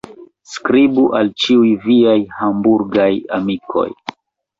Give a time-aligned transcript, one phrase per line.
[0.51, 3.07] Skribu al ĉiuj viaj Hamburgaj
[3.39, 3.85] amikoj.